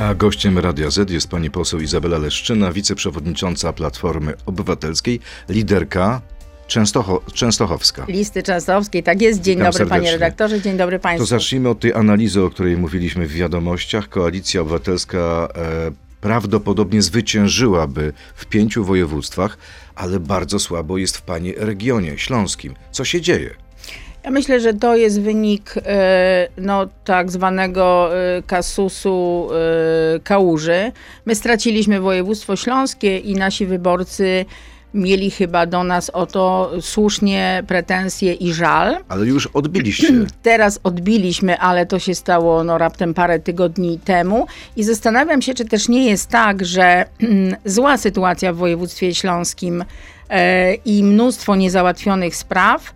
[0.00, 6.20] A gościem Radia Z jest pani poseł Izabela Leszczyna, wiceprzewodnicząca Platformy Obywatelskiej, liderka
[6.66, 8.04] Częstocho Częstochowska.
[8.08, 9.40] Listy Częstochowskiej, tak jest.
[9.40, 10.12] Dzień Witam dobry panie serdecznie.
[10.12, 11.26] redaktorze, dzień dobry państwu.
[11.26, 14.08] To zacznijmy od tej analizy, o której mówiliśmy w wiadomościach.
[14.08, 19.58] Koalicja Obywatelska e, prawdopodobnie zwyciężyłaby w pięciu województwach,
[19.94, 22.74] ale bardzo słabo jest w pani regionie śląskim.
[22.90, 23.54] Co się dzieje?
[24.24, 29.48] Ja myślę, że to jest wynik e, no, tak zwanego e, kasusu
[30.16, 30.92] e, kałuży.
[31.26, 34.44] My straciliśmy województwo śląskie i nasi wyborcy
[34.94, 38.96] mieli chyba do nas o to słusznie pretensje i żal.
[39.08, 40.08] Ale już odbiliście.
[40.42, 45.64] Teraz odbiliśmy, ale to się stało no, raptem parę tygodni temu i zastanawiam się, czy
[45.64, 47.04] też nie jest tak, że
[47.64, 49.84] zła sytuacja w województwie śląskim
[50.30, 52.94] e, i mnóstwo niezałatwionych spraw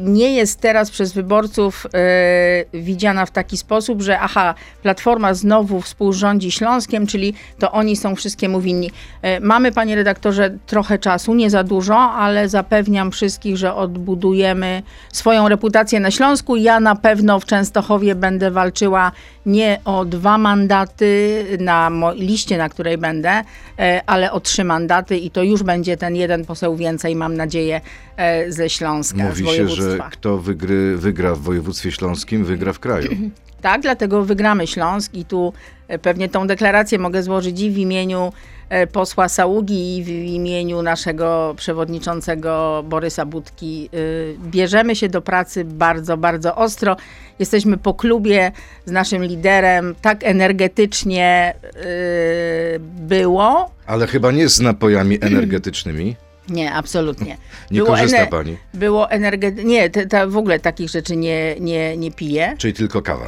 [0.00, 6.52] nie jest teraz przez wyborców e, widziana w taki sposób, że aha, Platforma znowu współrządzi
[6.52, 8.90] Śląskiem, czyli to oni są wszystkiemu winni.
[9.22, 15.48] E, Mamy, panie redaktorze, trochę czasu, nie za dużo, ale zapewniam wszystkich, że odbudujemy swoją
[15.48, 16.56] reputację na Śląsku.
[16.56, 19.12] Ja na pewno w Częstochowie będę walczyła
[19.46, 23.42] nie o dwa mandaty na liście, na której będę,
[23.78, 27.80] e, ale o trzy mandaty i to już będzie ten jeden poseł więcej, mam nadzieję,
[28.16, 33.08] e, ze Śląska, Mówi się, że kto wygry, wygra w województwie śląskim, wygra w kraju.
[33.60, 35.52] Tak, dlatego wygramy Śląsk i tu
[35.88, 38.32] e, pewnie tą deklarację mogę złożyć i w imieniu
[38.68, 43.88] e, posła Saługi i w imieniu naszego przewodniczącego Borysa Budki.
[43.94, 46.96] Y, Bierzemy się do pracy bardzo, bardzo ostro.
[47.38, 48.52] Jesteśmy po klubie
[48.84, 53.70] z naszym liderem, tak energetycznie y, było.
[53.86, 56.16] Ale chyba nie z napojami energetycznymi.
[56.48, 57.36] Nie, absolutnie.
[57.70, 61.56] Nie Było korzysta ener- pani, Było energe- Nie, te, te w ogóle takich rzeczy nie,
[61.60, 62.54] nie, nie piję.
[62.58, 63.26] czyli tylko kawa.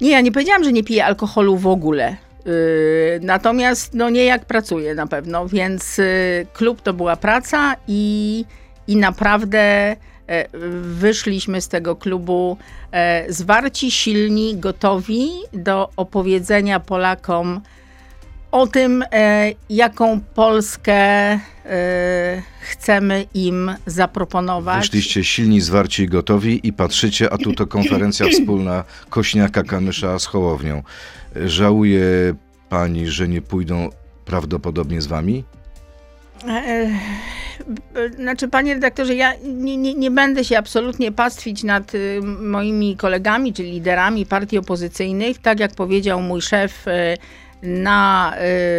[0.00, 2.16] Nie, ja nie powiedziałam, że nie piję alkoholu w ogóle.
[2.46, 2.52] Yy,
[3.22, 6.04] natomiast no nie jak pracuję na pewno, więc yy,
[6.52, 8.44] klub to była praca i,
[8.88, 9.96] i naprawdę e,
[10.82, 12.56] wyszliśmy z tego klubu
[12.92, 17.60] e, zwarci, silni, gotowi do opowiedzenia Polakom
[18.52, 21.38] o tym, e, jaką Polskę
[22.60, 24.80] chcemy im zaproponować.
[24.80, 30.26] Wyszliście silni, zwarci i gotowi i patrzycie, a tu to konferencja wspólna Kośniaka Kamysza z
[30.26, 30.82] Hołownią.
[31.46, 32.00] Żałuje
[32.68, 33.88] pani, że nie pójdą
[34.24, 35.44] prawdopodobnie z wami?
[36.48, 36.86] E,
[37.66, 42.96] b- Znaczy, panie redaktorze, ja nie, nie, nie będę się absolutnie pastwić nad y, moimi
[42.96, 45.38] kolegami czy liderami partii opozycyjnych.
[45.38, 46.92] Tak jak powiedział mój szef, y,
[47.62, 48.34] na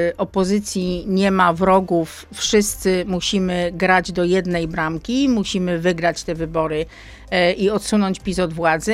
[0.09, 2.25] y, opozycji nie ma wrogów.
[2.33, 6.85] Wszyscy musimy grać do jednej bramki, musimy wygrać te wybory
[7.33, 8.93] y, i odsunąć PiS od władzy.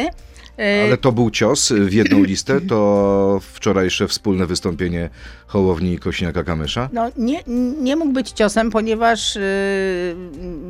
[0.60, 5.10] Y, Ale to był cios w jedną listę, to wczorajsze wspólne wystąpienie
[5.48, 6.90] Hołowni i Kośniaka Kamysza?
[6.94, 7.44] No, nie,
[7.82, 10.16] nie mógł być ciosem, ponieważ y,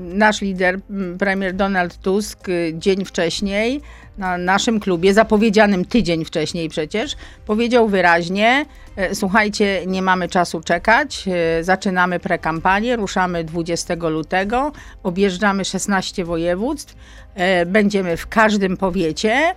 [0.03, 0.79] nasz lider,
[1.19, 3.81] premier Donald Tusk, y, dzień wcześniej
[4.18, 7.16] na naszym klubie, zapowiedzianym tydzień wcześniej przecież,
[7.46, 8.66] powiedział wyraźnie:
[8.96, 14.72] e, Słuchajcie, nie mamy czasu czekać, e, zaczynamy prekampanię, ruszamy 20 lutego,
[15.03, 16.96] objeżdżamy 16 województw,
[17.35, 19.56] e, będziemy w każdym powiecie.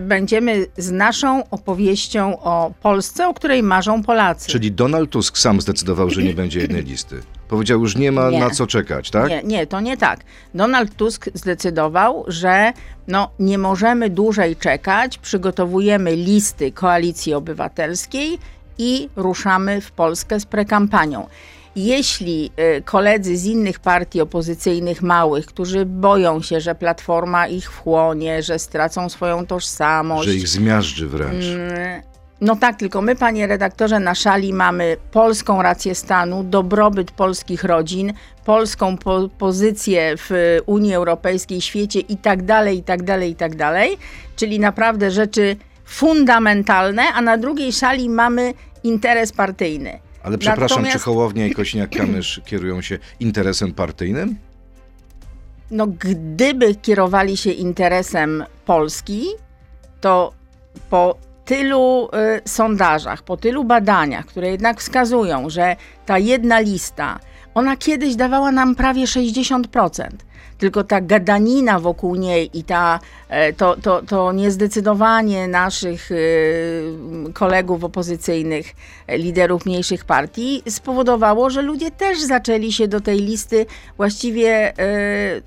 [0.00, 4.50] Będziemy z naszą opowieścią o Polsce, o której marzą Polacy.
[4.50, 7.22] Czyli Donald Tusk sam zdecydował, że nie będzie jednej listy.
[7.52, 8.40] Powiedział, już nie ma Nie.
[8.40, 9.28] na co czekać, tak?
[9.28, 10.20] Nie, nie, to nie tak.
[10.54, 12.72] Donald Tusk zdecydował, że
[13.08, 18.38] no, nie możemy dłużej czekać, przygotowujemy listy Koalicji Obywatelskiej
[18.78, 21.26] i ruszamy w Polskę z prekampanią.
[21.76, 28.42] Jeśli y, koledzy z innych partii opozycyjnych małych, którzy boją się, że Platforma ich wchłonie,
[28.42, 31.44] że stracą swoją tożsamość, Że ich zmiażdży wręcz.
[32.42, 38.12] No tak, tylko my, panie redaktorze, na szali mamy polską rację stanu, dobrobyt polskich rodzin,
[38.44, 43.56] polską po pozycję w Unii Europejskiej, świecie i tak dalej, i tak dalej, i tak
[43.56, 43.96] dalej.
[44.36, 48.54] Czyli naprawdę rzeczy fundamentalne, a na drugiej szali mamy
[48.84, 49.98] interes partyjny.
[50.22, 54.36] Ale przepraszam, czy Natomiast- Hołownia i Kośniak-Kamysz kierują się interesem partyjnym?
[55.72, 59.26] no gdyby kierowali się interesem Polski,
[60.00, 60.32] to
[60.90, 61.16] po
[61.52, 65.76] tylu y, sondażach, po tylu badaniach, które jednak wskazują, że
[66.06, 67.18] ta jedna lista,
[67.54, 70.08] ona kiedyś dawała nam prawie 60%.
[70.58, 76.84] Tylko ta gadanina wokół niej i ta, e, to, to, to niezdecydowanie naszych y,
[77.34, 78.66] kolegów opozycyjnych,
[79.06, 83.66] e, liderów mniejszych partii spowodowało, że ludzie też zaczęli się do tej listy
[83.96, 85.40] właściwie e,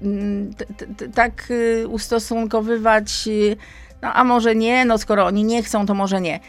[1.15, 3.57] tak y, ustosunkowywać, y,
[4.05, 6.39] no a może nie, no skoro oni nie chcą, to może nie.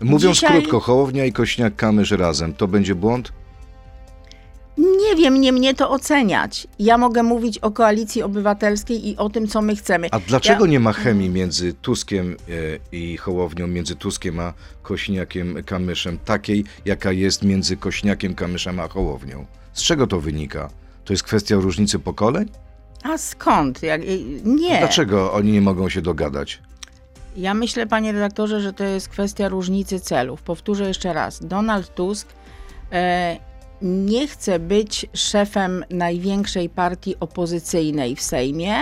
[0.00, 3.32] Mówiąc Dzisiaj- krótko, Hołownia i Kośniak-Kamysz razem, to będzie błąd?
[4.78, 6.66] Nie wiem, nie mnie to oceniać.
[6.78, 10.08] Ja mogę mówić o koalicji obywatelskiej i o tym, co my chcemy.
[10.10, 12.52] A dlaczego Ja- nie ma chemii między Tuskiem e,
[12.92, 14.52] i Hołownią, między Tuskiem a
[14.82, 19.46] Kośniakiem-Kamyszem, takiej, jaka jest między Kośniakiem-Kamyszem a Hołownią?
[19.72, 20.70] Z czego to wynika?
[21.04, 22.48] To jest kwestia różnicy pokoleń?
[23.02, 23.82] A skąd?
[23.82, 24.00] Jak,
[24.44, 24.78] nie.
[24.78, 26.62] Dlaczego oni nie mogą się dogadać?
[27.36, 30.42] Ja myślę, panie redaktorze, że to jest kwestia różnicy celów.
[30.42, 31.46] Powtórzę jeszcze raz.
[31.46, 32.28] Donald Tusk
[32.92, 33.36] e,
[33.82, 38.74] nie chce być szefem największej partii opozycyjnej w Sejmie.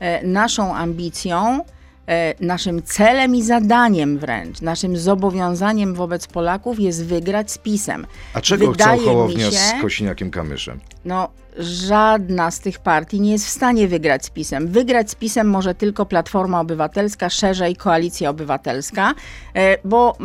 [0.00, 1.64] E, naszą ambicją,
[2.06, 8.06] e, naszym celem i zadaniem wręcz, naszym zobowiązaniem wobec Polaków jest wygrać z PiSem.
[8.34, 10.76] A czego Wydaje chcą Hołownia się, z Kośniakiem-Kamyszem?
[11.04, 11.28] No,
[11.58, 14.68] żadna z tych partii nie jest w stanie wygrać z PiSem.
[14.68, 19.14] Wygrać z PiSem może tylko Platforma Obywatelska, szerzej Koalicja Obywatelska,
[19.54, 20.16] e, bo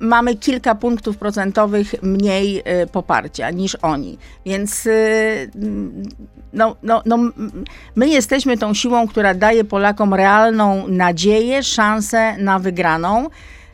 [0.00, 4.18] mamy kilka punktów procentowych mniej e, poparcia niż oni.
[4.46, 4.90] Więc e,
[6.52, 7.18] no, no, no,
[7.96, 13.28] my jesteśmy tą siłą, która daje Polakom realną nadzieję, szansę na wygraną.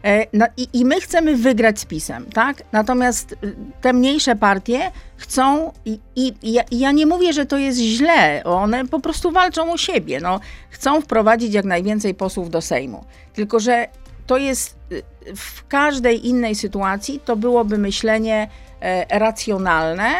[0.04, 2.62] E, No i, I my chcemy wygrać z PiSem, tak?
[2.72, 3.36] Natomiast y,
[3.80, 8.44] te mniejsze partie chcą, i, i, i ja, ja nie mówię, że to jest źle,
[8.44, 10.20] one po prostu walczą o siebie.
[10.20, 10.40] No,
[10.70, 13.04] chcą wprowadzić jak najwięcej posłów do Sejmu.
[13.34, 13.86] Tylko, że
[14.26, 15.02] to jest y,
[15.36, 18.48] w każdej innej sytuacji, to byłoby myślenie
[18.80, 20.10] e, racjonalne.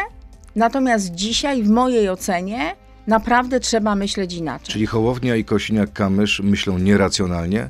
[0.55, 2.75] Natomiast dzisiaj, w mojej ocenie,
[3.07, 4.73] naprawdę trzeba myśleć inaczej.
[4.73, 7.69] Czyli Hołownia i Kośniak-Kamysz myślą nieracjonalnie?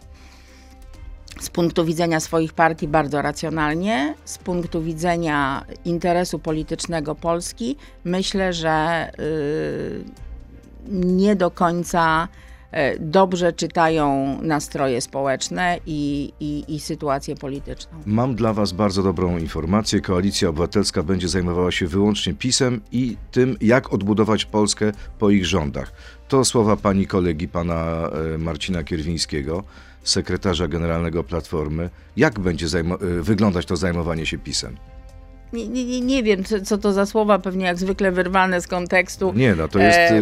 [1.39, 9.09] Z punktu widzenia swoich partii bardzo racjonalnie, z punktu widzenia interesu politycznego Polski, myślę, że
[9.19, 10.03] y,
[10.91, 12.27] nie do końca
[12.73, 17.91] y, dobrze czytają nastroje społeczne i, i, i sytuację polityczną.
[18.05, 20.01] Mam dla Was bardzo dobrą informację.
[20.01, 25.93] Koalicja Obywatelska będzie zajmowała się wyłącznie PiSem i tym, jak odbudować Polskę po ich rządach.
[26.27, 29.63] To słowa pani kolegi, pana e, Marcina Kierwińskiego,
[30.03, 31.89] sekretarza generalnego Platformy.
[32.17, 32.83] Jak będzie e,
[33.21, 34.77] wyglądać to zajmowanie się PiSem?
[35.53, 39.33] Nie, nie, nie- wiem, co, co to za słowa, pewnie jak zwykle wyrwane z kontekstu.
[39.35, 40.17] Nie, no to jest E,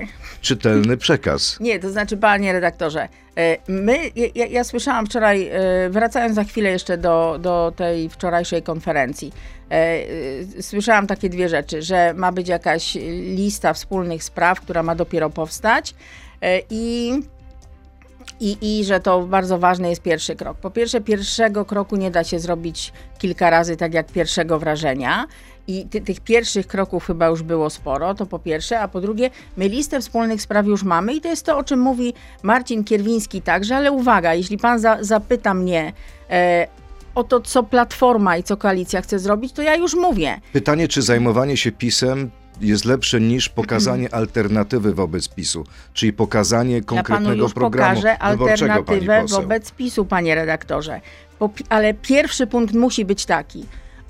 [0.00, 0.06] e,
[0.40, 1.56] czytelny przekaz.
[1.60, 3.98] Nie, to znaczy, panie redaktorze, e, my,
[4.34, 9.32] ja, ja słyszałam wczoraj, e, wracając za chwilę jeszcze do, do tej wczorajszej konferencji,
[9.70, 12.94] e, słyszałam takie dwie rzeczy, że ma być jakaś
[13.34, 15.94] lista wspólnych spraw, która ma dopiero powstać
[16.70, 17.12] i
[18.40, 20.56] i, I że to bardzo ważny jest pierwszy krok.
[20.56, 25.26] Po pierwsze, pierwszego kroku nie da się zrobić kilka razy tak jak pierwszego wrażenia.
[25.68, 29.30] I ty, tych pierwszych kroków chyba już było sporo, to po pierwsze, a po drugie,
[29.56, 33.42] my listę wspólnych spraw już mamy i to jest to, o czym mówi Marcin Kierwiński
[33.42, 35.92] także, ale uwaga, jeśli pan za, zapyta mnie
[36.30, 36.66] e,
[37.14, 40.40] o to, co Platforma i co Koalicja chce zrobić, to ja już mówię.
[40.52, 42.30] Pytanie, czy zajmowanie się PiSem
[42.60, 45.64] jest lepsze niż pokazanie alternatywy wobec PiSu,
[45.94, 51.00] czyli pokazanie Ja panu konkretnego już programu pokażę alternatywę wobec PiSu, panie redaktorze.
[51.38, 53.64] Po, ale pierwszy punkt musi być taki.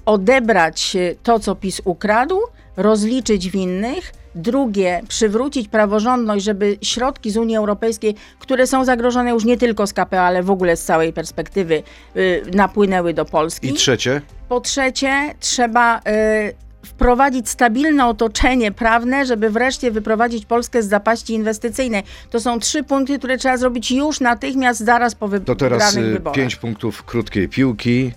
[0.06, 2.38] Odebrać e, to, co PiS ukradł,
[2.76, 4.12] rozliczyć winnych.
[4.34, 9.92] Drugie, przywrócić praworządność, żeby środki z Unii Europejskiej, które są zagrożone już nie tylko z
[9.92, 11.82] KPO, ale w ogóle z całej perspektywy,
[12.16, 13.68] y, napłynęły do Polski.
[13.68, 20.88] I trzecie, Po trzecie, trzeba y, wprowadzić stabilne otoczenie prawne, żeby wreszcie wyprowadzić Polskę z
[20.88, 22.02] zapaści inwestycyjnej.
[22.30, 26.02] To są trzy punkty, które trzeba zrobić już natychmiast, zaraz po wy- to teraz y,
[26.12, 26.34] wyborach.
[26.36, 28.12] pięć punktów krótkiej piłki.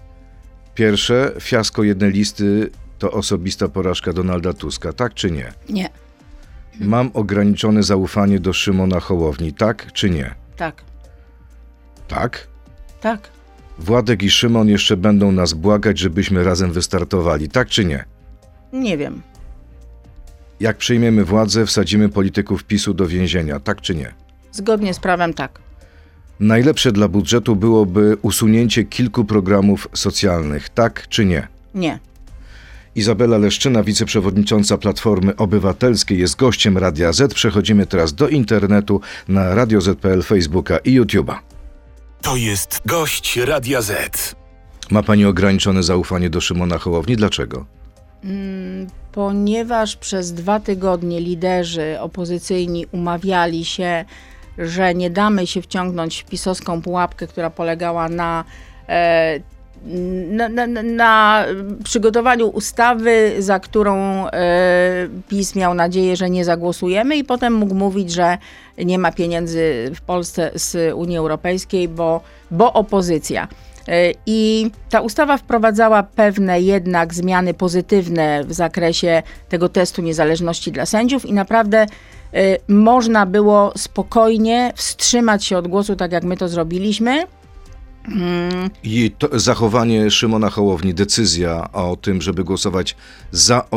[0.75, 5.53] Pierwsze, fiasko jednej listy to osobista porażka Donalda Tuska, tak czy nie?
[5.69, 5.89] Nie,
[6.79, 10.35] Mam ograniczone zaufanie do Szymona Hołowni, tak czy nie?
[10.57, 10.83] tak,
[12.07, 12.47] Tak?
[13.01, 13.29] tak.
[13.79, 18.05] Władek i Szymon jeszcze będą nas błagać, żebyśmy razem wystartowali, tak czy nie?
[18.73, 19.21] Nie wiem.
[20.59, 24.13] Jak przyjmiemy władzę, wsadzimy polityków PiSu do więzienia, tak czy nie?
[24.51, 25.59] Zgodnie z prawem tak.
[26.39, 31.47] Najlepsze dla budżetu byłoby usunięcie kilku programów socjalnych, tak czy nie?
[31.75, 31.99] Nie.
[32.95, 37.33] Izabela Leszczyna, wiceprzewodnicząca Platformy Obywatelskiej, jest gościem Radia Z.
[37.33, 41.35] Przechodzimy teraz do internetu na Radio Z.pl, Facebooka i YouTube'a.
[42.21, 44.35] To jest gość Radia Z.
[44.91, 47.15] Ma pani ograniczone zaufanie do Szymona Hołowni?
[47.15, 47.65] Dlaczego?
[49.11, 54.05] Ponieważ przez dwa tygodnie liderzy opozycyjni umawiali się,
[54.57, 58.43] że nie damy się wciągnąć w pisowską pułapkę, która polegała na
[58.89, 59.39] e,
[60.29, 61.45] na, na, na
[61.83, 68.11] przygotowaniu ustawy, za którą e, PiS miał nadzieję, że nie zagłosujemy, i potem mógł mówić,
[68.11, 68.37] że
[68.77, 72.21] nie ma pieniędzy w Polsce z Unii Europejskiej, bo,
[72.51, 73.47] bo opozycja.
[73.89, 80.85] E, I ta ustawa wprowadzała pewne jednak zmiany pozytywne w zakresie tego testu niezależności dla
[80.85, 81.77] sędziów, i naprawdę
[82.33, 87.25] e, można było spokojnie wstrzymać się od głosu, tak jak my to zrobiliśmy.
[88.83, 92.95] I to, zachowanie Szymona Hołowni, decyzja o tym, żeby głosować
[93.31, 93.69] za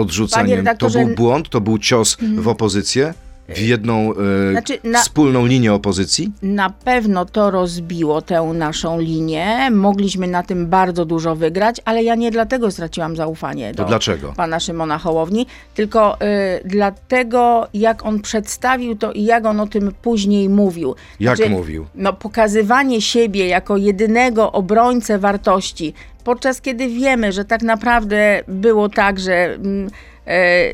[0.59, 0.77] Mhm.
[0.79, 3.15] to był błąd, to był cios w opozycję,
[3.55, 4.13] w jedną
[4.49, 6.33] e, Znaczy, na- wspólną linię opozycji?
[6.43, 9.71] Na pewno to rozbiło tę naszą linię.
[9.71, 14.33] Mogliśmy na tym bardzo dużo wygrać, ale ja nie dlatego straciłam zaufanie To do dlaczego?
[14.37, 16.19] pana Szymona Hołowni, tylko y,
[16.65, 20.95] dlatego, jak on przedstawił to i jak on o tym później mówił.
[21.21, 21.87] Jak Znaczy, mówił?
[21.95, 25.95] No, pokazywanie siebie jako jedynego obrońcę wartości,
[26.25, 29.91] podczas kiedy wiemy, że tak naprawdę było tak, że mm,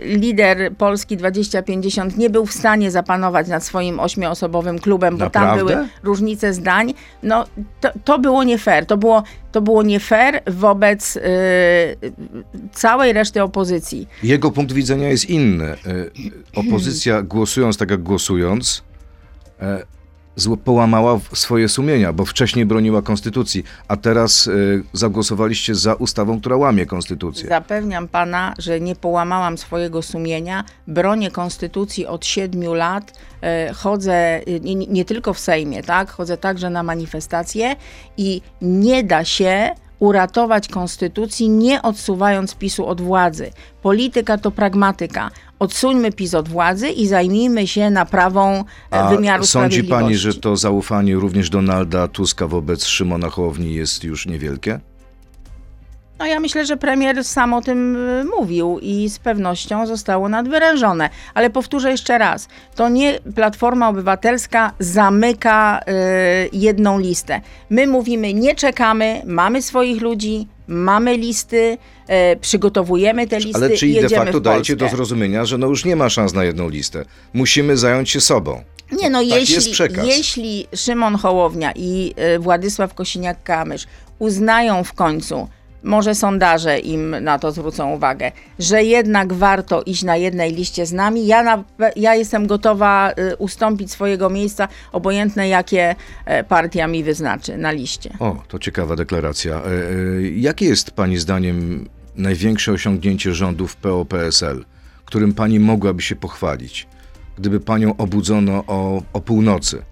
[0.03, 5.75] lider Polski 2050 nie był w stanie zapanować nad swoim ośmioosobowym klubem, bo tam Naprawdę?
[5.75, 7.45] były różnice zdań, no
[7.81, 8.87] to, to było nie fair.
[8.87, 11.21] To było, to było nie fair wobec y,
[12.73, 14.09] całej reszty opozycji.
[14.23, 15.65] Jego punkt widzenia jest inny.
[15.65, 15.77] E,
[16.55, 18.83] Opozycja głosując tak jak głosując,
[19.61, 19.83] e,
[20.65, 24.51] połamała swoje sumienia, bo wcześniej broniła konstytucji, a teraz e,
[24.93, 27.49] zagłosowaliście za ustawą, która łamie konstytucję.
[27.49, 30.65] Zapewniam pana, że nie połamałam swojego sumienia.
[30.87, 33.13] Bronię konstytucji od siedmiu lat.
[33.43, 36.11] E, Chodzę e, nie, nie tylko w Sejmie, tak?
[36.11, 37.77] Chodzę także na manifestacje
[38.17, 43.51] i nie da się uratować konstytucji, nie odsuwając PiSu od władzy.
[43.83, 45.31] Polityka to pragmatyka.
[45.59, 50.05] Odsuńmy PiS od władzy i zajmijmy się naprawą e, A wymiaru sądzi sprawiedliwości.
[50.05, 54.81] pani, że to zaufanie również Donalda Tuska wobec Szymona Hołowni jest już niewielkie?
[56.19, 61.11] No ja myślę, że premier sam o tym y, mówił i z pewnością zostało nadwyrężone.
[61.35, 65.93] Ale powtórzę jeszcze raz, to nie Platforma Obywatelska zamyka y,
[66.53, 67.41] jedną listę.
[67.71, 71.79] My mówimy, nie czekamy, mamy swoich ludzi, mamy listy,
[72.33, 75.67] y, przygotowujemy te listy Ale czyli de jedziemy facto w dajecie do zrozumienia, że no
[75.67, 77.05] już nie ma szans na jedną listę.
[77.33, 78.63] Musimy zająć się sobą.
[78.93, 83.87] Nie no, jest jeśli, jeśli Szymon Hołownia i y, Władysław Kosiniak-Kamysz
[84.19, 85.49] uznają w końcu,
[85.83, 90.93] może sondaże im na to zwrócą uwagę, że jednak warto iść na jednej liście z
[90.93, 91.65] nami, ja, na,
[91.97, 98.11] ja jestem gotowa y, ustąpić swojego miejsca, obojętne jakie e, partia mi wyznaczy na liście.
[98.19, 99.55] O, to ciekawa deklaracja.
[99.55, 104.65] E, e, Jakie jest pani zdaniem największe osiągnięcie rządów PO-PSL,
[105.05, 106.87] którym pani mogłaby się pochwalić,
[107.39, 109.83] gdyby panią obudzono o, o północy?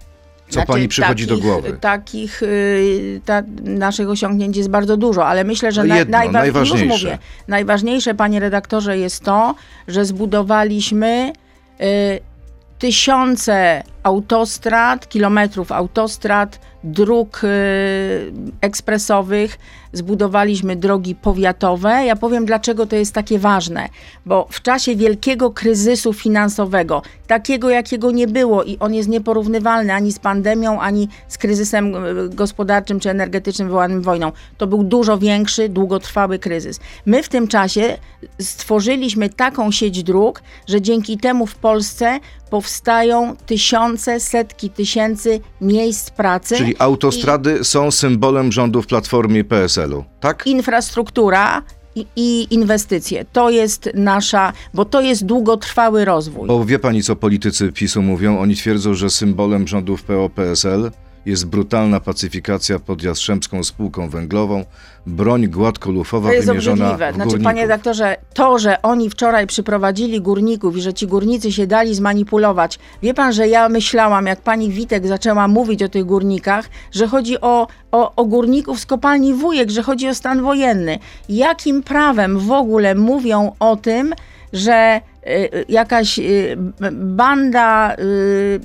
[0.47, 1.77] Co Znaczy, pani przychodzi takich, do głowy?
[1.81, 6.85] Takich y, ta, naszych osiągnięć jest bardzo dużo, ale myślę, że No jedno, najwa- najważniejsze.
[6.87, 9.55] Mówię, najważniejsze, panie redaktorze, jest to,
[9.87, 11.33] że zbudowaliśmy
[11.81, 11.83] y,
[12.79, 17.47] tysiące autostrad, kilometrów autostrad, dróg y,
[18.61, 19.59] ekspresowych,
[19.93, 22.05] zbudowaliśmy drogi powiatowe.
[22.05, 23.89] Ja powiem, dlaczego to jest takie ważne,
[24.25, 30.11] bo w czasie wielkiego kryzysu finansowego, takiego jakiego nie było i on jest nieporównywalny ani
[30.11, 34.31] z pandemią, ani z kryzysem y, gospodarczym czy energetycznym wywołanym wojną.
[34.57, 36.79] To był dużo większy, długotrwały kryzys.
[37.05, 37.97] My w tym czasie
[38.41, 46.57] stworzyliśmy taką sieć dróg, że dzięki temu w Polsce powstają tysiące, setki tysięcy miejsc pracy.
[46.57, 50.47] Czyli autostrady są symbolem rządów Platformy i PSL-u, tak?
[50.47, 51.63] infrastruktura
[51.95, 53.25] i, i inwestycje.
[53.33, 56.47] To jest nasza, bo to jest długotrwały rozwój.
[56.47, 58.39] Bo wie pani, co politycy PiSu mówią?
[58.39, 60.91] Oni twierdzą, że symbolem rządów PO-PSL
[61.27, 64.65] jest brutalna pacyfikacja pod Jastrzębską Spółką Węglową,
[65.07, 67.11] broń gładkolufowa To jest wymierzona obrzydliwe.
[67.11, 67.43] w Znaczy, górników.
[67.53, 72.79] panie redaktorze, to, że oni wczoraj przyprowadzili górników i że ci górnicy się dali zmanipulować.
[73.03, 77.41] Wie pan, że ja myślałam, jak pani Witek zaczęła mówić o tych górnikach, że chodzi
[77.41, 80.99] o, o, o górników z kopalni Wujek, że chodzi o stan wojenny.
[81.29, 84.13] Jakim prawem w ogóle mówią o tym,
[84.53, 86.57] że y, jakaś y,
[86.91, 88.59] banda y,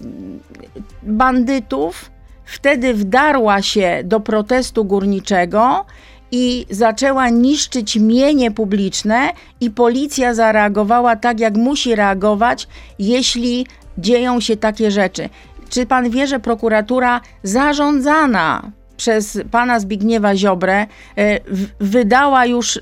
[1.02, 2.11] bandytów
[2.44, 5.84] wtedy wdarła się do protestu górniczego
[6.32, 9.30] i zaczęła niszczyć mienie publiczne
[9.60, 12.68] i policja zareagowała tak, jak musi reagować,
[12.98, 13.66] jeśli
[13.98, 15.28] dzieją się takie rzeczy.
[15.68, 20.86] Czy pan wie, że prokuratura zarządzana przez pana Zbigniewa Ziobrę
[21.18, 21.40] e,
[21.80, 22.80] wydała już e,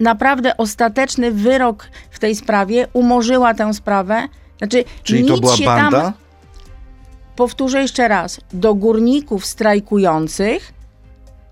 [0.00, 4.28] naprawdę ostateczny wyrok w tej sprawie, umorzyła tę sprawę?
[4.58, 6.00] Znaczy, Czyli to nic była się banda?
[6.00, 6.12] Tam,
[7.36, 10.72] powtórzę jeszcze raz, do górników strajkujących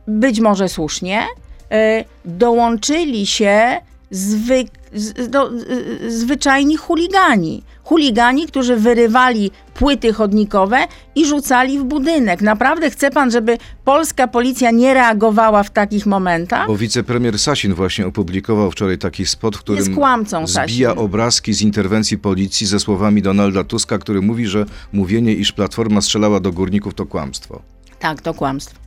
[0.07, 1.27] być może słusznie,
[1.71, 3.81] e, dołączyli się
[4.13, 4.65] zwy,
[4.95, 7.63] z, do, y, zwyczajni chuligani.
[7.85, 10.79] Chuligani, którzy wyrywali płyty chodnikowe
[11.15, 12.41] i rzucali w budynek.
[12.41, 16.67] Naprawdę chce pan, żeby polska policja nie reagowała w takich momentach?
[16.67, 21.05] Bo wicepremier Sasin właśnie opublikował wczoraj taki spot, w którym Jest kłamcą, zbija Sasin.
[21.05, 26.41] obrazki z interwencji policji ze słowami Donalda Tuska, który mówi, że mówienie, iż Platforma strzelała
[26.41, 27.63] do górników to kłamstwo.
[27.99, 28.82] Tak, to kłamstwo.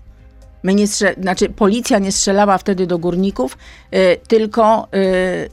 [0.66, 3.58] My nie strze- znaczy, policja nie strzelała wtedy do górników,
[3.94, 5.50] y, tylko y,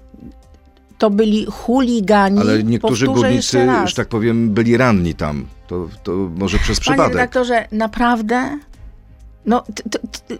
[0.98, 2.40] to byli chuligani.
[2.40, 3.90] Ale niektórzy Powtórzę górnicy, jeszcze raz.
[3.90, 5.46] że tak powiem, byli ranni tam.
[5.66, 7.14] To, to może przez Panie przypadek.
[7.14, 8.58] redaktorze, naprawdę?
[9.46, 10.34] No, t, t, t,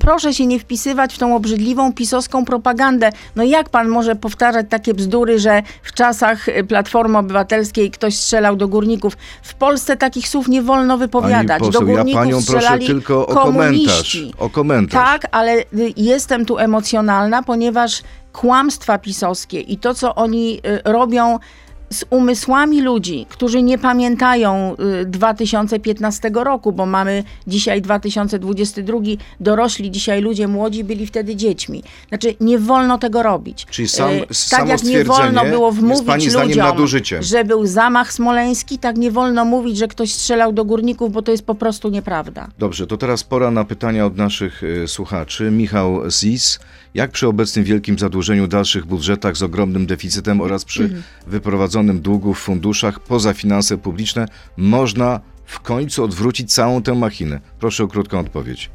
[0.00, 3.10] proszę się nie wpisywać w tą obrzydliwą pisowską propagandę.
[3.36, 8.56] No jak pan może powtarzać takie bzdury, że w czasach y, Platformy Obywatelskiej ktoś strzelał
[8.56, 9.16] do górników?
[9.42, 11.58] W Polsce takich słów nie wolno wypowiadać.
[11.58, 14.18] Poseł, do ja górników panią proszę tylko o komentarz.
[14.38, 15.04] O komentarz.
[15.04, 15.64] Tak, ale y,
[15.96, 18.02] jestem tu emocjonalna, ponieważ
[18.32, 21.38] kłamstwa pisowskie i to, co oni y, robią
[21.90, 28.98] z umysłami ludzi, którzy nie pamiętają y, 2015 roku, bo mamy dzisiaj 2022,
[29.40, 31.82] dorośli dzisiaj ludzie młodzi byli wtedy dziećmi.
[32.08, 33.66] Znaczy, nie wolno tego robić.
[33.70, 37.22] Czyli sam- Y, tak jak nie wolno było wmówić ludziom, nadużyciem.
[37.22, 41.30] że był zamach smoleński, tak nie wolno mówić, że ktoś strzelał do górników, bo to
[41.30, 42.48] jest po prostu nieprawda.
[42.58, 45.50] Dobrze, to teraz pora na pytania od naszych y, słuchaczy.
[45.50, 46.58] Michał Zis.
[46.96, 51.02] Jak przy obecnym wielkim zadłużeniu, dalszych budżetach z ogromnym deficytem oraz przy Mhm.
[51.26, 54.26] wyprowadzonym długu w funduszach poza finanse publiczne
[54.56, 57.40] można w końcu odwrócić całą tę machinę?
[57.60, 58.70] Proszę o krótką odpowiedź.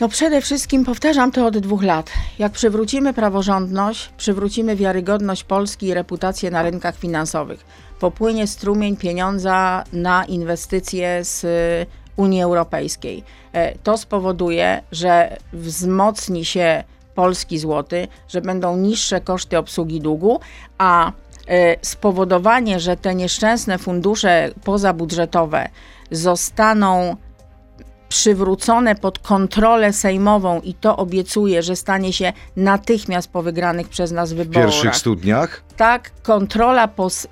[0.00, 2.10] No przede wszystkim powtarzam to od dwóch lat.
[2.38, 7.64] Jak przywrócimy praworządność, przywrócimy wiarygodność Polski i reputację na rynkach finansowych,
[8.00, 13.24] popłynie strumień pieniądza na inwestycje z y, Unii Europejskiej.
[13.52, 20.40] E, To spowoduje, że wzmocni się polski złoty, że będą niższe koszty obsługi długu,
[20.78, 21.12] a
[21.48, 25.68] e, spowodowanie, że te nieszczęsne fundusze pozabudżetowe
[26.10, 27.16] zostaną
[28.08, 34.32] przywrócone pod kontrolę sejmową i to obiecuję, że stanie się natychmiast po wygranych przez nas
[34.32, 34.62] W wyborach.
[34.64, 35.62] pierwszych stu dniach?
[35.76, 36.88] Tak, kontrola,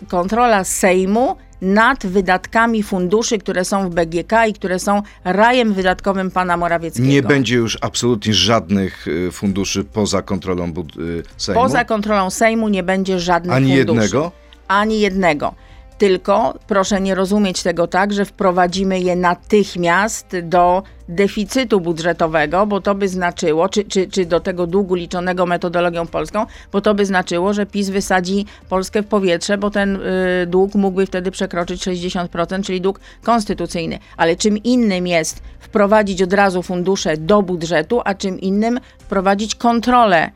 [0.08, 6.56] kontrola Sejmu nad wydatkami funduszy, które są w BGK i które są rajem wydatkowym pana
[6.56, 7.08] Morawieckiego.
[7.08, 11.60] Nie będzie już absolutnie żadnych y, funduszy poza kontrolą y, Sejmu?
[11.60, 14.00] Poza kontrolą Sejmu nie będzie żadnych Ani funduszy.
[14.00, 14.32] jednego?
[14.68, 15.54] Ani jednego.
[16.02, 22.94] Tylko proszę nie rozumieć tego tak, że wprowadzimy je natychmiast do deficytu budżetowego, bo to
[22.94, 27.52] by znaczyło, czy, czy, czy do tego długu liczonego metodologią polską, bo to by znaczyło,
[27.52, 32.80] że PiS wysadzi Polskę w powietrze, bo ten y, dług mógłby wtedy przekroczyć 60%, czyli
[32.80, 33.98] dług konstytucyjny.
[34.16, 40.30] Ale czym innym jest wprowadzić od razu fundusze do budżetu, a czym innym wprowadzić kontrolę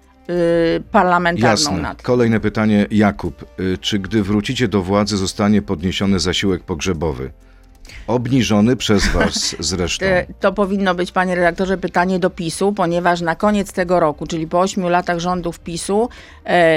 [0.91, 1.81] parlamentarną Jasne.
[1.83, 3.45] nad Kolejne pytanie, Jakub.
[3.61, 7.31] Y, Czy gdy wrócicie do władzy, zostanie podniesiony zasiłek pogrzebowy?
[8.07, 10.07] Obniżony przez was zresztą.
[10.07, 14.47] E, To powinno być, panie redaktorze, pytanie do PiSu, ponieważ na koniec tego roku, czyli
[14.47, 16.09] po ośmiu latach rządów PiSu,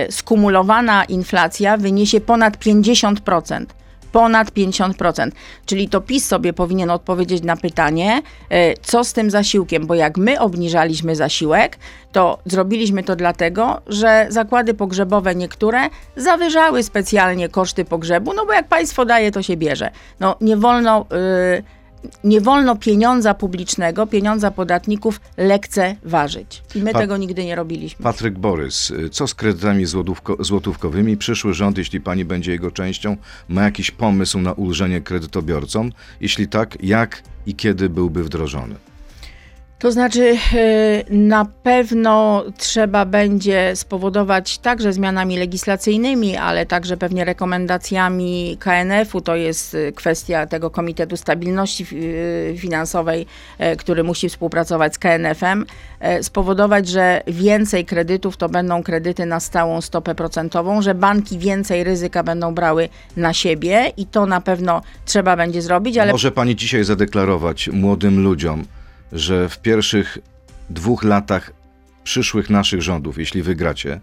[0.09, 3.65] skumulowana inflacja wyniesie ponad 50%.
[4.11, 5.31] Ponad 50%.
[5.65, 10.17] Czyli to PiS sobie powinien odpowiedzieć na pytanie, e, co z tym zasiłkiem, bo jak
[10.17, 11.77] my obniżaliśmy zasiłek,
[12.11, 15.79] to zrobiliśmy to dlatego, że zakłady pogrzebowe niektóre
[16.15, 19.91] zawyżały specjalnie koszty pogrzebu, no bo jak państwo daje, to się bierze.
[20.19, 21.05] No nie wolno.
[21.55, 21.78] y,
[22.23, 26.63] nie wolno pieniądza publicznego, pieniądza podatników lekceważyć.
[26.75, 28.03] I my Pa- tego nigdy nie robiliśmy.
[28.03, 31.17] Patryk Borys, y, co z kredytami złotówko- złotówkowymi?
[31.17, 33.17] Przyszły rząd, jeśli pani będzie jego częścią,
[33.49, 35.91] ma jakiś pomysł na ulżenie kredytobiorcom?
[36.21, 38.75] Jeśli tak, jak i kiedy byłby wdrożony?
[39.79, 48.57] To znaczy, y, na pewno trzeba będzie spowodować także zmianami legislacyjnymi, ale także pewnie rekomendacjami
[48.59, 49.21] KNF-u.
[49.21, 53.25] To jest y, kwestia tego Komitetu Stabilności y, Finansowej,
[53.77, 55.65] który musi współpracować z KNF-em.
[56.21, 62.23] Spowodować, że więcej kredytów to będą kredyty na stałą stopę procentową, że banki więcej ryzyka
[62.23, 66.83] będą brały na siebie i to na pewno trzeba będzie zrobić, ale Może pani dzisiaj
[66.83, 68.65] zadeklarować młodym ludziom,
[69.11, 70.17] że w pierwszych
[70.69, 71.53] dwóch latach
[72.03, 73.99] przyszłych naszych rządów, jeśli wygracie,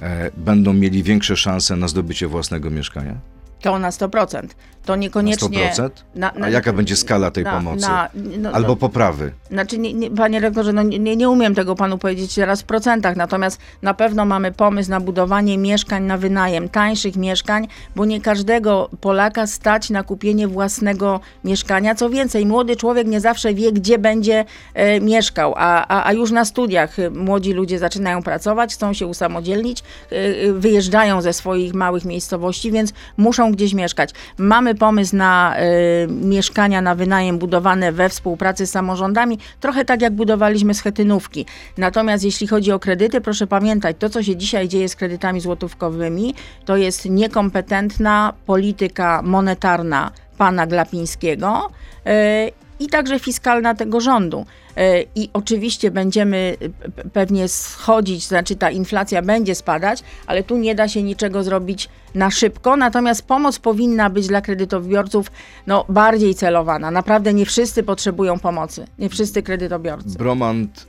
[0.00, 3.31] e, będą mieli większe szanse na zdobycie własnego mieszkania?
[3.62, 4.46] To na 100%.
[4.84, 5.70] To niekoniecznie.
[6.14, 6.44] Na 100%?
[6.44, 7.88] A jaka będzie skala tej na- pomocy?
[7.88, 9.32] na- no- Albo no- poprawy?
[9.50, 13.16] Znaczy, nie, nie, panie rektorze, no nie, nie umiem tego panu powiedzieć teraz w procentach,
[13.16, 18.90] natomiast na pewno mamy pomysł na budowanie mieszkań na wynajem, tańszych mieszkań, bo nie każdego
[19.00, 21.94] Polaka stać na kupienie własnego mieszkania.
[21.94, 24.44] Co więcej, młody człowiek nie zawsze wie, gdzie będzie
[24.74, 29.06] e, mieszkał, a, a, a już na studiach e, młodzi ludzie zaczynają pracować, chcą się
[29.06, 34.10] usamodzielnić, e, e, wyjeżdżają ze swoich małych miejscowości, więc muszą gdzieś mieszkać.
[34.38, 35.62] Mamy pomysł na e,
[36.06, 41.46] mieszkania na wynajem budowane we współpracy z samorządami, trochę tak jak budowaliśmy schetynówki.
[41.78, 46.34] Natomiast jeśli chodzi o kredyty, proszę pamiętać, to co się dzisiaj dzieje z kredytami złotówkowymi,
[46.64, 51.70] to jest niekompetentna polityka monetarna pana Glapińskiego
[52.06, 54.46] e, i także fiskalna tego rządu.
[54.76, 60.56] E, I oczywiście będziemy e, pe- pewnie schodzić, znaczy ta inflacja będzie spadać, ale tu
[60.56, 62.76] nie da się niczego zrobić na szybko.
[62.76, 65.26] Natomiast pomoc powinna być dla kredytobiorców
[65.66, 66.90] no, bardziej celowana.
[66.90, 70.18] Naprawdę nie wszyscy potrzebują pomocy, nie wszyscy kredytobiorcy.
[70.18, 70.86] Bromant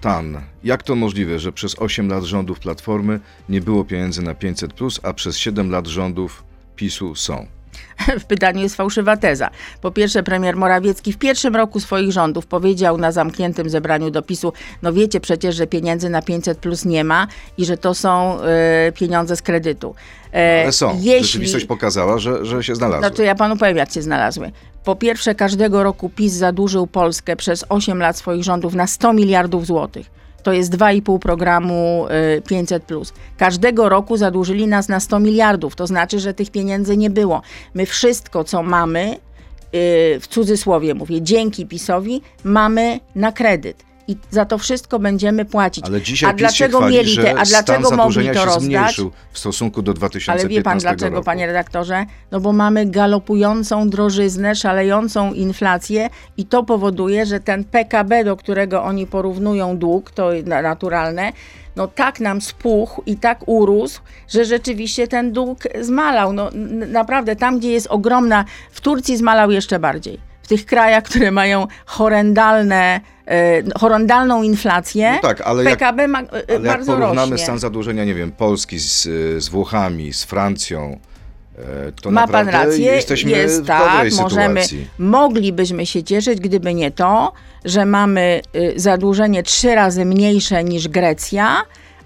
[0.00, 0.40] Tan.
[0.64, 5.12] Jak to możliwe, że przez 8 lat rządów Platformy nie było pieniędzy na 500+, a
[5.12, 6.44] przez 7 lat rządów
[6.76, 7.46] PiSu są?
[8.20, 9.50] w pytaniu jest fałszywa teza.
[9.80, 14.92] Po pierwsze, premier Morawiecki w pierwszym roku swoich rządów powiedział na zamkniętym zebraniu dopisu, no
[14.92, 17.26] wiecie przecież, że pieniędzy na 500 plus nie ma
[17.58, 19.94] i że to są e, pieniądze z kredytu.
[20.34, 21.00] E, Ale są.
[21.20, 23.08] Rzeczywistość pokazała, że, że się znalazły.
[23.08, 24.52] Znaczy ja panu powiem, jak się znalazły.
[24.84, 29.66] Po pierwsze, każdego roku PiS zadłużył Polskę przez 8 lat swoich rządów na 100 miliardów
[29.66, 30.13] złotych.
[30.44, 32.06] To jest 2,5 programu
[32.38, 32.84] y, 500.
[33.36, 35.76] Każdego roku zadłużyli nas na 100 miliardów.
[35.76, 37.42] To znaczy, że tych pieniędzy nie było.
[37.74, 39.16] My wszystko, co mamy,
[39.74, 43.93] y, w cudzysłowie mówię, dzięki PiSowi, mamy na kredyt.
[44.08, 45.84] I za to wszystko będziemy płacić.
[45.86, 48.62] Ale dzisiaj a PiS dlaczego chwali, mieli te, a dlaczego mogli to rozdać?
[48.62, 51.24] zmniejszył w stosunku do 2015 Ale wie pan dlaczego, roku.
[51.24, 52.06] panie redaktorze?
[52.30, 58.82] No bo mamy galopującą drożyznę, szalejącą inflację i to powoduje, że ten PKB, do którego
[58.82, 61.32] oni porównują dług, to na- naturalne,
[61.76, 66.32] no tak nam spuchł i tak urósł, że rzeczywiście ten dług zmalał.
[66.32, 66.50] No
[66.88, 70.33] naprawdę, tam gdzie jest ogromna, w Turcji zmalał jeszcze bardziej.
[70.44, 76.20] W tych krajach, które mają horrendalne, e, horrendalną inflację, No tak, ale jak- PKB ma,
[76.20, 77.44] e, Ale jak bardzo porównamy rośnie.
[77.44, 79.02] stan zadłużenia, nie wiem, Polski z,
[79.44, 80.98] z Włochami, z Francją,
[81.58, 84.88] e, to Ma pan rację, jesteśmy jest w tak, możemy, sytuacji.
[84.98, 87.32] moglibyśmy się cieszyć, gdyby nie to,
[87.64, 91.56] że mamy y, zadłużenie trzy razy mniejsze niż Grecja,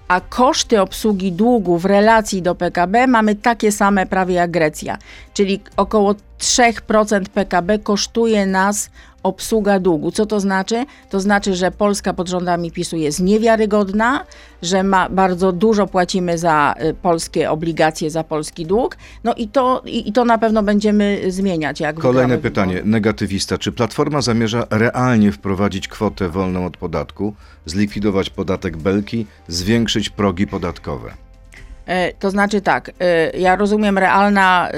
[0.09, 4.97] a koszty obsługi długu w relacji do PKB mamy takie same prawie jak Grecja,
[5.33, 8.89] czyli około 3% PKB kosztuje nas
[9.23, 10.11] obsługa długu.
[10.11, 10.85] Co to znaczy?
[11.09, 14.25] To znaczy, że Polska pod rządami PiSu jest niewiarygodna,
[14.61, 18.97] że ma, bardzo dużo płacimy za y, polskie obligacje, za polski dług.
[19.23, 21.79] No i to, i, i to na pewno będziemy zmieniać.
[21.79, 23.57] Jak Kolejne pytanie, negatywista.
[23.57, 27.33] Czy Platforma zamierza realnie wprowadzić kwotę wolną od podatku,
[27.65, 31.28] zlikwidować podatek Belki, zwiększyć progi podatkowe?
[31.89, 34.75] E, To znaczy tak, e, ja rozumiem realna e,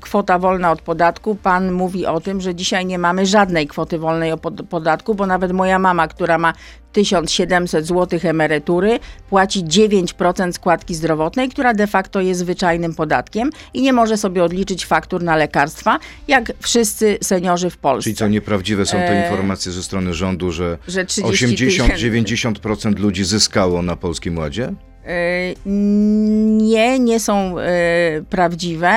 [0.00, 1.34] kwota wolna od podatku.
[1.34, 5.26] Pan mówi o tym, że dzisiaj nie mamy żadnej kwoty wolnej od pod- podatku, bo
[5.26, 6.52] nawet moja mama, która ma
[6.92, 8.98] 1700 zł emerytury,
[9.30, 14.86] płaci 9% składki zdrowotnej, która de facto jest zwyczajnym podatkiem i nie może sobie odliczyć
[14.86, 18.04] faktur na lekarstwa, jak wszyscy seniorzy w Polsce.
[18.04, 21.92] Czyli co, nieprawdziwe są te informacje ze strony rządu, że, że 30 tysięcy.
[21.92, 24.72] 80-90% ludzi zyskało na Polskim Ładzie?
[25.06, 27.64] E, Nie, nie są e,
[28.30, 28.92] prawdziwe,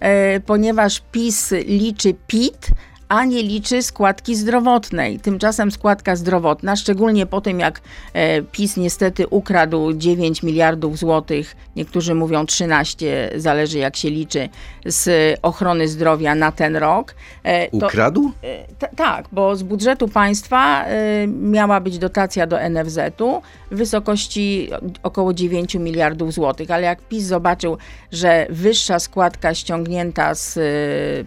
[0.00, 2.68] e, ponieważ PiS liczy PIT,
[3.08, 5.18] a nie liczy składki zdrowotnej.
[5.20, 7.80] Tymczasem składka zdrowotna, szczególnie po tym jak
[8.12, 14.48] e, PiS niestety ukradł 9 miliardów złotych, niektórzy mówią 13, zależy jak się liczy,
[14.86, 17.14] z ochrony zdrowia na ten rok.
[17.42, 18.30] e, to- Ukradł?
[18.42, 20.84] E, ta- tak, bo z budżetu państwa
[21.26, 24.70] miała być dotacja do NFZ-u w wysokości
[25.02, 27.76] około 9 miliardów złotych, ale jak PiS zobaczył,
[28.12, 30.58] że wyższa składka ściągnięta z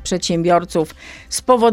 [0.04, 0.96] przedsiębiorców
[1.30, 1.68] spowodowała,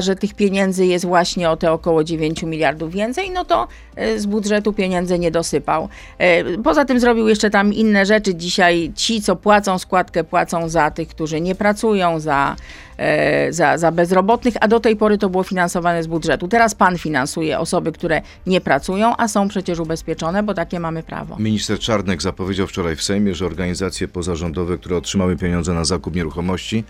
[0.00, 4.26] że tych pieniędzy jest właśnie o te około 9 miliardów więcej, no to e, z
[4.26, 5.88] budżetu pieniędzy nie dosypał.
[6.18, 8.34] E, Poza tym zrobił jeszcze tam inne rzeczy.
[8.34, 12.56] Dzisiaj ci, co płacą składkę, płacą za tych, którzy nie pracują, za
[12.96, 16.48] e, za, za bezrobotnych, a do tej pory to było finansowane z budżetu.
[16.48, 21.36] Teraz pan finansuje osoby, które nie pracują, a są przecież ubezpieczone, bo takie mamy prawo.
[21.38, 26.84] Minister Czarnek zapowiedział wczoraj w Sejmie, że organizacje pozarządowe, które otrzymały pieniądze na zakup nieruchomości,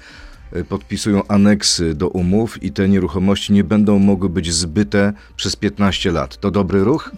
[0.68, 6.36] podpisują aneksy do umów i te nieruchomości nie będą mogły być zbyte przez 15 lat.
[6.36, 7.10] To dobry ruch?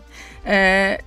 [0.46, 0.98] e,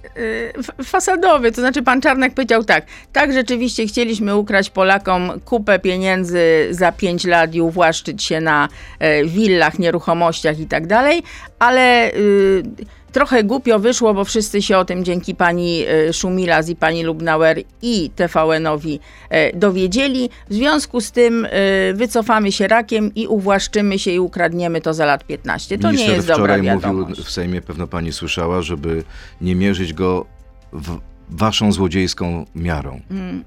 [0.58, 1.52] f- fasadowy.
[1.52, 2.86] To znaczy, pan Czarnek powiedział tak.
[3.14, 8.68] Tak, rzeczywiście chcieliśmy ukraść Polakom kupę pieniędzy za 5 lat i uwłaszczyć się na
[9.00, 11.24] e, willach, nieruchomościach i tak dalej,
[11.60, 12.14] ale.
[12.14, 12.64] y,
[13.12, 17.58] Trochę głupio wyszło, bo wszyscy się o tym dzięki pani e, Szumilas i pani Lubnauer
[17.82, 20.30] i TVN-owi e, dowiedzieli.
[20.50, 21.50] W związku z tym e,
[21.94, 25.78] wycofamy się rakiem i uwłaszczymy się i ukradniemy to za lat 15.
[25.78, 27.10] To nie Minister jest dobra wczoraj wiadomość.
[27.10, 29.04] mówił w Sejmie, pewno pani słyszała, żeby
[29.42, 30.26] nie mierzyć go
[30.74, 33.02] w waszą złodziejską miarą.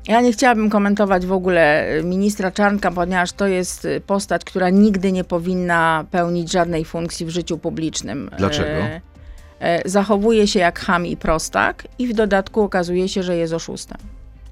[0.08, 4.70] Ja nie chciałabym komentować w ogóle e, ministra Czarnka, ponieważ to jest e, postać, która
[4.70, 8.30] nigdy nie powinna pełnić żadnej funkcji w życiu publicznym.
[8.38, 8.68] Dlaczego?
[8.70, 9.00] E,
[9.60, 13.98] e, Zachowuje się jak ham i prostak i w dodatku okazuje się, że jest oszustem.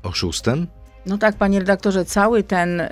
[0.03, 0.67] Oszustem?
[1.07, 2.89] No tak, panie redaktorze, cały ten y,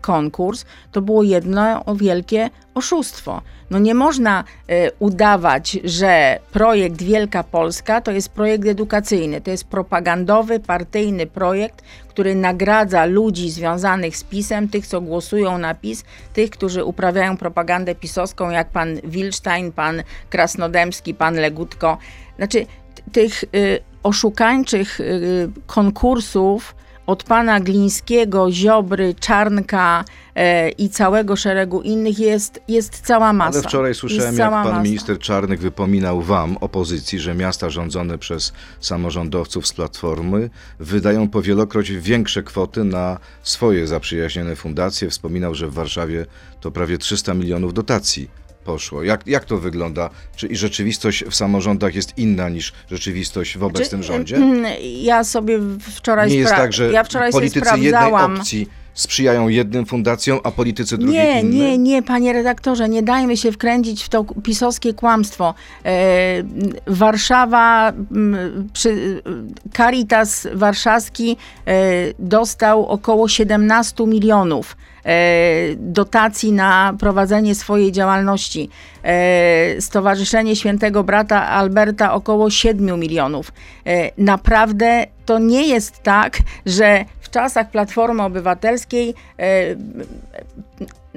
[0.00, 3.42] konkurs to było jedno wielkie oszustwo.
[3.70, 9.64] No nie można y, udawać, że projekt Wielka Polska to jest projekt edukacyjny, to jest
[9.64, 16.50] propagandowy, partyjny projekt, który nagradza ludzi związanych z PiSem, tych, co głosują na PiS, tych,
[16.50, 21.98] którzy uprawiają propagandę pisowską, jak pan Wilstein, pan Krasnodębski, pan Legutko.
[22.36, 22.66] Znaczy,
[23.12, 26.74] tych y, oszukańczych y, konkursów
[27.06, 33.58] od pana Glińskiego, Ziobry, Czarnka e, i całego szeregu innych jest, jest cała masa.
[33.58, 34.82] Ale wczoraj słyszałem, jak pan masa.
[34.82, 42.42] minister Czarnek wypominał wam, opozycji, że miasta rządzone przez samorządowców z Platformy wydają powielokroć większe
[42.42, 45.10] kwoty na swoje zaprzyjaźnione fundacje.
[45.10, 46.26] Wspominał, że w Warszawie
[46.60, 49.02] to prawie 300 milionów dotacji poszło.
[49.02, 50.10] Jak, jak to wygląda?
[50.36, 54.36] Czy i rzeczywistość w samorządach jest inna niż rzeczywistość w obecnym Czy- rządzie?
[54.36, 54.64] mm,
[55.02, 60.50] Ja sobie wczoraj Nie jest tak, że ja politycy jednej opcji sprzyjają jednym fundacjom, a
[60.50, 61.58] politycy drugiej Nie, innym?
[61.58, 65.54] nie, nie, panie redaktorze, nie dajmy się wkręcić w to pisowskie kłamstwo.
[65.84, 66.42] E,
[66.86, 67.92] Warszawa,
[68.72, 69.22] przy,
[69.76, 71.74] Caritas warszawski e,
[72.18, 74.76] dostał około 17 milionów
[75.76, 78.70] dotacji na prowadzenie swojej działalności.
[79.02, 83.52] E, Stowarzyszenie Świętego Brata Alberta około 7 milionów.
[83.86, 89.76] E, Naprawdę to nie jest tak, że w czasach Platformy Obywatelskiej e,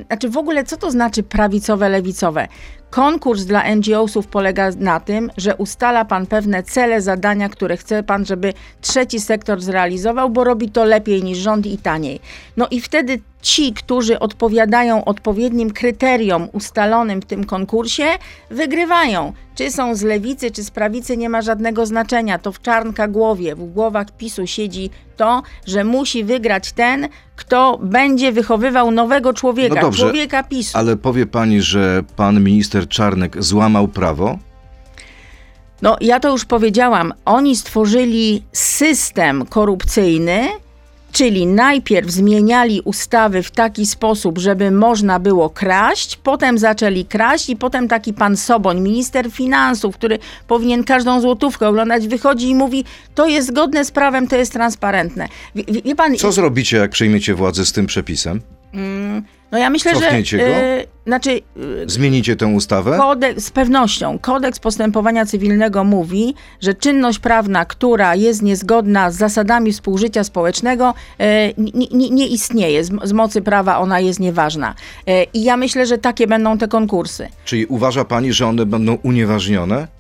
[0.08, 2.48] znaczy w ogóle co to znaczy prawicowe, lewicowe?
[2.90, 8.26] Konkurs dla NGO-sów polega na tym, że ustala pan pewne cele, zadania, które chce pan,
[8.26, 12.20] żeby trzeci sektor zrealizował, bo robi to lepiej niż rząd i taniej.
[12.58, 18.06] No i wtedy ci, którzy odpowiadają odpowiednim kryteriom ustalonym w tym konkursie,
[18.50, 19.34] wygrywają.
[19.56, 22.40] Czy są z lewicy, czy z prawicy, nie ma żadnego znaczenia.
[22.40, 28.32] To w czarnka głowie, w głowach PiSu siedzi to, że musi wygrać ten, kto będzie
[28.32, 30.78] wychowywał nowego człowieka, No dobrze, człowieka PiSu.
[30.78, 34.40] Ale powie pani, że pan minister Czarnek złamał prawo?
[35.82, 37.14] No, ja to już powiedziałam.
[37.26, 40.48] Oni stworzyli system korupcyjny,
[41.12, 47.56] czyli najpierw zmieniali ustawy w taki sposób, żeby można było kraść, potem zaczęli kraść i
[47.56, 53.28] potem taki pan Soboń, minister finansów, który powinien każdą złotówkę oglądać, wychodzi i mówi, to
[53.28, 55.28] jest zgodne z prawem, to jest transparentne.
[55.56, 58.42] Wie, wie, pan, Co zrobicie, jak przejmiecie władzę z tym przepisem?
[59.52, 60.38] no ja myślę, że...
[60.38, 60.89] go?
[61.10, 61.42] Znaczy,
[61.86, 62.98] e, Zmienicie tę ustawę?
[62.98, 64.20] Kodeks, z pewnością.
[64.20, 71.54] Kodeks postępowania cywilnego mówi, że czynność prawna, która jest niezgodna z zasadami współżycia społecznego, e,
[71.58, 72.84] nie, nie, nie istnieje.
[72.84, 74.76] Z, z mocy prawa ona jest nieważna.
[75.08, 77.28] E, I ja myślę, że takie będą te konkursy.
[77.46, 79.99] Czyli uważa pani, że one będą unieważnione?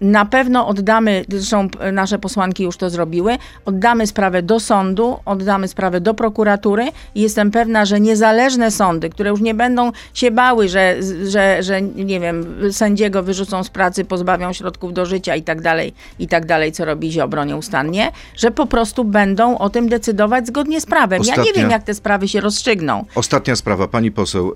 [0.00, 5.68] Na pewno oddamy, zresztą p- nasze posłanki już to zrobiły, oddamy sprawę do sądu, oddamy
[5.68, 10.68] sprawę do prokuratury i jestem pewna, że niezależne sądy, które już nie będą się bały,
[10.68, 10.96] że,
[11.28, 15.94] że, że nie wiem, sędziego wyrzucą z pracy, pozbawią środków do życia i tak dalej,
[16.18, 20.80] i tak dalej, co robi Ziobro nieustannie, że po prostu będą o tym decydować zgodnie
[20.80, 21.22] z prawem.
[21.24, 23.04] Ja nie Ostatnia- wiem, jak te sprawy się rozstrzygną.
[23.14, 23.88] Ostatnia sprawa.
[23.88, 24.48] Pani poseł,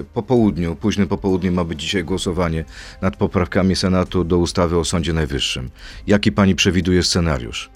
[0.00, 2.64] e, po południu, późnym popołudniu ma być dzisiaj głosowanie
[3.02, 5.70] nad poprawkami Senatu do ustawy o Sądzie Najwyższym.
[6.06, 7.70] Jaki pani przewiduje scenariusz?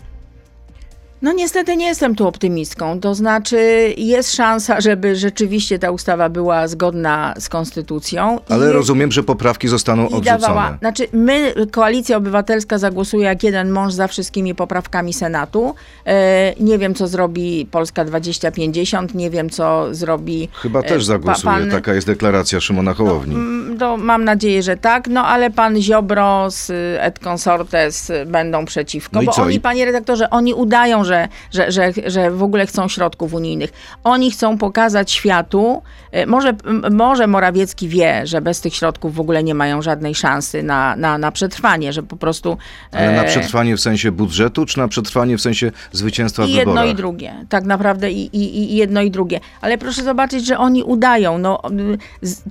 [1.22, 3.00] No niestety nie jestem tu optymistką.
[3.00, 8.38] To znaczy jest szansa, żeby rzeczywiście ta ustawa była zgodna z konstytucją.
[8.50, 10.38] i Ale nie- rozumiem, że poprawki zostaną i odrzucone.
[10.38, 10.76] dawała.
[10.79, 15.74] Znaczy, my, Koalicja Obywatelska, zagłosuje jak jeden mąż za wszystkimi poprawkami Senatu.
[16.07, 20.48] E, nie wiem, co zrobi Polska 2050, nie wiem, co zrobi.
[20.52, 21.55] Chyba e, też zagłosuje.
[21.55, 23.35] pan- Taka jest deklaracja Szymona Hołowni.
[23.35, 28.64] Mm, To mam nadzieję, że tak, no ale pan Ziobro z y, Et Consortes będą
[28.64, 29.42] przeciwko, No i bo co?
[29.42, 33.73] oni, I- panie redaktorze, oni udają, że, że, że, że w ogóle chcą środków unijnych.
[34.05, 36.55] Oni chcą pokazać światu, e, może,
[36.90, 41.19] może Morawiecki wie, że bez tych środków w ogóle nie mają żadnej szansy na, na,
[41.19, 42.59] na przetrwanie, że po prostu...
[42.92, 46.53] Ale na e, przetrwanie w sensie budżetu, czy na przetrwanie w sensie zwycięstwa w I
[46.53, 46.92] jedno wyborach?
[46.92, 49.40] i drugie, tak naprawdę i, i, i jedno i drugie.
[49.61, 51.38] Ale proszę zobaczyć, że oni udają.
[51.38, 51.62] No,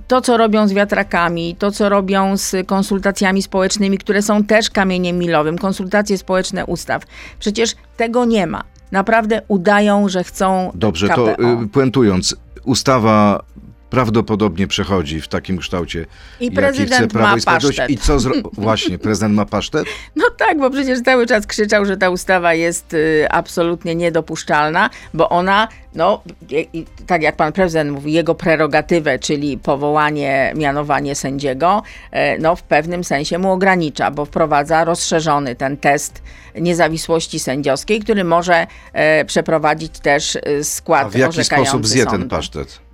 [0.07, 5.17] to, co robią z wiatrakami, to, co robią z konsultacjami społecznymi, które są też kamieniem
[5.17, 7.03] milowym, konsultacje społeczne ustaw.
[7.39, 8.44] Przecież tego nie.
[8.91, 11.15] Naprawdę udają, że chcą Dobrze, KPO.
[11.15, 13.43] to y, puentując, ustawa
[13.95, 16.05] prawdopodobnie przechodzi w takim kształcie,
[16.39, 17.89] I prezydent chce ma pasztet.
[17.89, 18.33] I co zro...
[18.53, 19.85] Właśnie, prezydent ma pasztet?
[20.15, 25.29] No tak, bo przecież cały czas krzyczał, że ta ustawa jest y, absolutnie niedopuszczalna, bo
[25.29, 31.83] ona, no, i- i, tak jak pan prezydent mówi, jego prerogatywę, czyli powołanie, mianowanie sędziego,
[32.11, 36.21] e, no w pewnym sensie mu ogranicza, bo wprowadza rozszerzony ten test
[36.55, 42.29] niezawisłości sędziowskiej, który może e, przeprowadzić też e, skład A w jaki sposób zje ten
[42.29, 42.84] pasztet?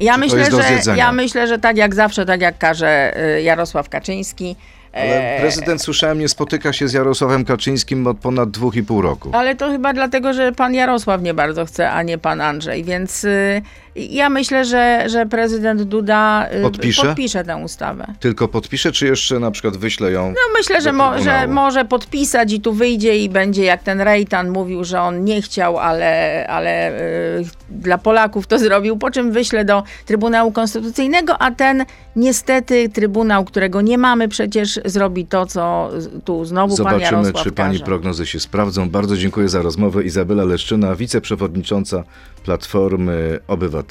[0.00, 3.42] Ja Czy to myślę, że, ja myślę, że tak jak zawsze, tak jak każe y,
[3.42, 4.56] Jarosław Kaczyński.
[4.92, 9.02] Ale e, prezydent, słyszałem, nie spotyka się z Jarosławem Kaczyńskim od ponad dwóch i pół
[9.02, 9.30] roku.
[9.32, 12.84] Ale to chyba dlatego, że pan Jarosław nie bardzo chce, a nie pan Andrzej.
[12.84, 13.62] Więc y,
[13.98, 17.06] ja myślę, że, że prezydent Duda y, Podpisze?
[17.06, 18.06] podpisze tę ustawę.
[18.20, 20.28] Tylko podpisze, czy jeszcze na przykład wyśle ją?
[20.28, 24.50] No myślę, że, mo, że może podpisać i tu wyjdzie i będzie jak ten Rejtan
[24.50, 27.00] mówił, że on nie chciał, ale, ale
[27.40, 31.84] y, dla Polaków to zrobił, po czym wyśle do Trybunału Konstytucyjnego, a ten
[32.16, 35.90] niestety Trybunał, którego nie mamy przecież, zrobi to, co
[36.24, 37.84] tu znowu pan Zobaczymy, Jarosław czy pani każe.
[37.84, 38.90] prognozy się sprawdzą.
[38.90, 40.04] Bardzo dziękuję za rozmowę.
[40.04, 42.04] Izabela Leszczyna, wiceprzewodnicząca
[42.44, 43.87] Platformy Obywatelskiej.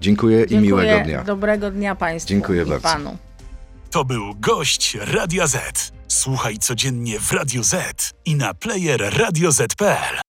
[0.00, 0.60] Dziękuję, i Dziękuję.
[0.60, 1.24] miłego dnia.
[1.24, 2.88] Dobrego dnia Państwu Dziękuję i bardzo.
[2.88, 3.16] Panu.
[3.90, 5.92] To był gość Radia Z.
[6.08, 10.25] Słuchaj codziennie w Radio Z i na player radioz.pl.